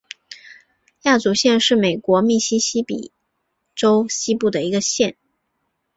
[1.03, 3.11] 亚祖县是美国密西西比
[3.75, 5.15] 州西部的一个县。